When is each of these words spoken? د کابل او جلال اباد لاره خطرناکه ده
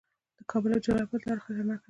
د 0.37 0.39
کابل 0.51 0.69
او 0.75 0.83
جلال 0.85 1.03
اباد 1.05 1.21
لاره 1.27 1.43
خطرناکه 1.45 1.67
ده 1.69 1.77